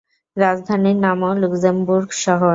[0.37, 2.49] রাজধানীর নামও লুক্সেমবুর্গ শহর।